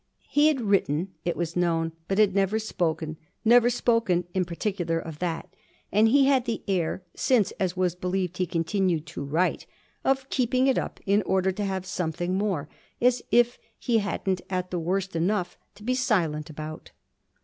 [0.31, 5.19] He had 'written', it was known, but had never spoken, never spoken in particular of
[5.19, 5.55] that;
[5.91, 9.67] and he had the air (since, as was believed, he continued to write)
[10.03, 12.67] of keeping it up in order to have something more
[12.99, 16.89] as if he hadn't at the worst enough to be silent about.